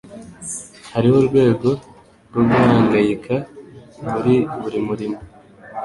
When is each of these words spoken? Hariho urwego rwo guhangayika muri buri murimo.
Hariho 0.93 1.15
urwego 1.21 1.69
rwo 2.27 2.41
guhangayika 2.51 3.35
muri 4.11 4.35
buri 4.61 4.79
murimo. 4.87 5.19